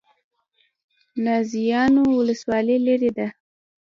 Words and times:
نازیانو 1.25 2.03
ولسوالۍ 2.19 2.77
لیرې 2.85 3.11
ده؟ 3.17 3.27